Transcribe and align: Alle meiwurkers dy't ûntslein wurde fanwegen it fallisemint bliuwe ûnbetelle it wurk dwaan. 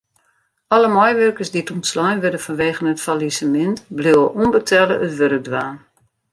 Alle 0.75 0.89
meiwurkers 0.95 1.51
dy't 1.53 1.73
ûntslein 1.75 2.21
wurde 2.23 2.39
fanwegen 2.45 2.91
it 2.93 3.03
fallisemint 3.05 3.79
bliuwe 3.97 4.27
ûnbetelle 4.43 4.95
it 5.07 5.13
wurk 5.19 5.41
dwaan. 5.47 5.75